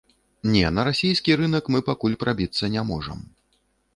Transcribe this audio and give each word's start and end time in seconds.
Не, 0.53 0.63
на 0.77 0.85
расійскі 0.87 1.35
рынак 1.41 1.69
мы 1.75 1.83
пакуль 1.89 2.17
прабіцца 2.23 2.73
не 2.77 2.81
можам. 2.91 3.21